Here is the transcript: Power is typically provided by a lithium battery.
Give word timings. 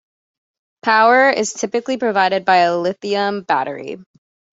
Power 0.81 1.29
is 1.29 1.53
typically 1.53 1.95
provided 1.97 2.43
by 2.43 2.55
a 2.61 2.75
lithium 2.75 3.43
battery. 3.43 3.97